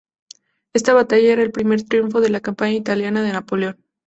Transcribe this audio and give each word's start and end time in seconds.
Esta 0.73 0.95
batalla 0.95 1.31
era 1.31 1.43
el 1.43 1.51
primer 1.51 1.83
triunfo 1.83 2.21
de 2.21 2.29
la 2.31 2.39
campaña 2.41 2.73
italiana 2.73 3.21
de 3.21 3.33
Napoleón. 3.33 3.85